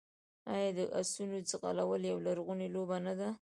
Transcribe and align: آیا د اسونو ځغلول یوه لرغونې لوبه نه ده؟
آیا 0.53 0.69
د 0.77 0.79
اسونو 0.99 1.37
ځغلول 1.49 2.01
یوه 2.11 2.21
لرغونې 2.27 2.67
لوبه 2.75 2.97
نه 3.05 3.13
ده؟ 3.19 3.29